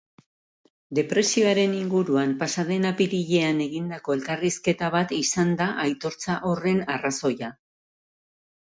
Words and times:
Depresioaren 0.99 1.75
inguruan 1.79 2.33
pasa 2.39 2.65
den 2.71 2.89
apirilean 2.93 3.63
egindako 3.67 4.17
elkarrizketa 4.19 4.93
bat 4.99 5.15
izan 5.21 5.57
da 5.63 5.71
aitortza 5.87 6.43
horren 6.53 6.85
arrazoia. 6.99 7.57